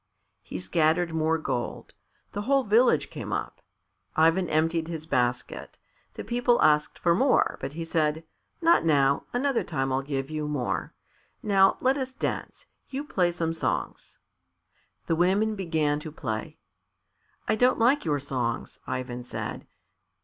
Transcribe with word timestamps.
He 0.41 0.57
scattered 0.57 1.13
more 1.13 1.37
gold. 1.37 1.93
The 2.31 2.41
whole 2.41 2.63
village 2.63 3.11
came 3.11 3.31
up. 3.31 3.61
Ivan 4.15 4.49
emptied 4.49 4.87
his 4.87 5.05
basket. 5.05 5.77
The 6.15 6.23
people 6.23 6.59
asked 6.63 6.97
for 6.97 7.13
more, 7.13 7.59
but 7.61 7.73
he 7.73 7.85
said, 7.85 8.23
"Not 8.63 8.83
now; 8.83 9.25
another 9.31 9.63
time 9.63 9.93
I'll 9.93 10.01
give 10.01 10.31
you 10.31 10.47
more. 10.47 10.95
Now 11.43 11.77
let 11.81 11.97
us 11.99 12.13
dance. 12.13 12.65
You 12.89 13.03
play 13.03 13.31
some 13.31 13.53
songs." 13.53 14.17
The 15.05 15.15
women 15.15 15.53
began 15.53 15.99
to 15.99 16.11
play. 16.11 16.57
"I 17.47 17.55
don't 17.55 17.77
like 17.77 18.03
your 18.03 18.19
songs," 18.19 18.79
Ivan 18.87 19.23
said. 19.23 19.67